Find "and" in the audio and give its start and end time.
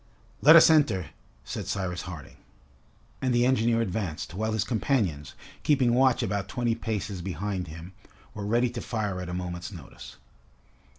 3.21-3.35